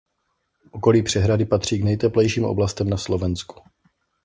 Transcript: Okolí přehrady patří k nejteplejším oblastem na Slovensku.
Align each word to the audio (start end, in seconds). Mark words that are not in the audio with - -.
Okolí 0.71 1.03
přehrady 1.03 1.45
patří 1.45 1.79
k 1.79 1.83
nejteplejším 1.83 2.45
oblastem 2.45 2.89
na 2.89 2.97
Slovensku. 2.97 3.55